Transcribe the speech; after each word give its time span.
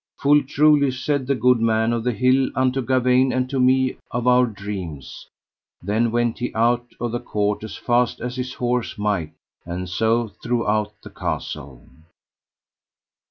Full 0.19 0.41
truly 0.41 0.89
said 0.89 1.27
the 1.27 1.35
good 1.35 1.61
man 1.61 1.93
of 1.93 2.03
the 2.03 2.11
hill 2.11 2.49
unto 2.55 2.81
Gawaine 2.81 3.31
and 3.31 3.47
to 3.51 3.59
me 3.59 3.97
of 4.09 4.25
our 4.25 4.47
dreams. 4.47 5.27
Then 5.79 6.09
went 6.09 6.39
he 6.39 6.51
out 6.55 6.87
of 6.99 7.11
the 7.11 7.19
court 7.19 7.63
as 7.63 7.77
fast 7.77 8.19
as 8.19 8.35
his 8.35 8.55
horse 8.55 8.97
might, 8.97 9.33
and 9.63 9.87
so 9.87 10.29
throughout 10.41 10.93
the 11.03 11.11
castle. 11.11 11.87